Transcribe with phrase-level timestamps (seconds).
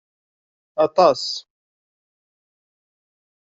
[0.85, 1.23] Aṭas!